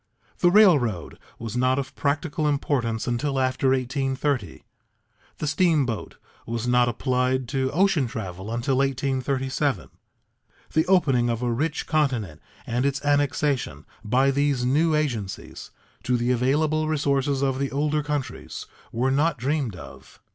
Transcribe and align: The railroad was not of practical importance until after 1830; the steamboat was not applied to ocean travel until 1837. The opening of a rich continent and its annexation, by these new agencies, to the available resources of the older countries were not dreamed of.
The 0.39 0.49
railroad 0.49 1.19
was 1.37 1.55
not 1.55 1.77
of 1.77 1.93
practical 1.93 2.47
importance 2.47 3.05
until 3.05 3.39
after 3.39 3.67
1830; 3.67 4.63
the 5.37 5.45
steamboat 5.45 6.17
was 6.47 6.67
not 6.67 6.89
applied 6.89 7.47
to 7.49 7.71
ocean 7.71 8.07
travel 8.07 8.51
until 8.51 8.77
1837. 8.77 9.89
The 10.73 10.87
opening 10.87 11.29
of 11.29 11.43
a 11.43 11.51
rich 11.51 11.85
continent 11.85 12.41
and 12.65 12.83
its 12.83 13.05
annexation, 13.05 13.85
by 14.03 14.31
these 14.31 14.65
new 14.65 14.95
agencies, 14.95 15.69
to 16.01 16.17
the 16.17 16.31
available 16.31 16.87
resources 16.87 17.43
of 17.43 17.59
the 17.59 17.69
older 17.69 18.01
countries 18.01 18.65
were 18.91 19.11
not 19.11 19.37
dreamed 19.37 19.75
of. 19.75 20.19